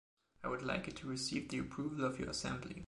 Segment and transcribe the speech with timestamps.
[0.43, 2.77] I would like it to receive the approval of your assembly.